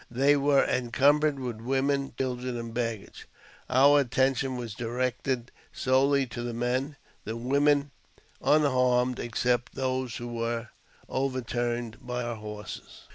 [0.09, 3.27] They were encumbered with women, children, and baggage.
[3.69, 7.91] Our attention was directed solely to the men; the women
[8.39, 10.69] were unharmed, except those who were
[11.07, 13.09] overturned by our horses.